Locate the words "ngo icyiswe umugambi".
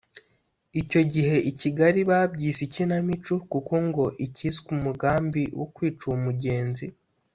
3.87-5.43